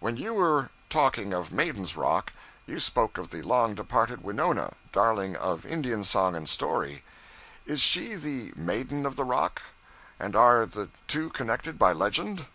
'When 0.00 0.16
you 0.16 0.34
were 0.34 0.70
talking 0.90 1.32
of 1.32 1.52
Maiden's 1.52 1.96
Rock, 1.96 2.32
you 2.66 2.80
spoke 2.80 3.16
of 3.16 3.30
the 3.30 3.42
long 3.42 3.76
departed 3.76 4.24
Winona, 4.24 4.72
darling 4.90 5.36
of 5.36 5.64
Indian 5.64 6.02
song 6.02 6.34
and 6.34 6.48
story. 6.48 7.04
Is 7.64 7.80
she 7.80 8.16
the 8.16 8.52
maiden 8.56 9.06
of 9.06 9.14
the 9.14 9.22
rock? 9.22 9.62
and 10.18 10.34
are 10.34 10.66
the 10.66 10.88
two 11.06 11.30
connected 11.30 11.78
by 11.78 11.92
legend?' 11.92 12.46